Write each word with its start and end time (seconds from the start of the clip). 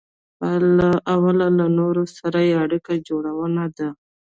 او 1.13 1.19
له 1.39 1.65
نورو 1.79 2.03
سره 2.17 2.39
يې 2.47 2.53
اړيکه 2.63 2.93
جوړونه 3.07 3.63
ده. 3.77 3.89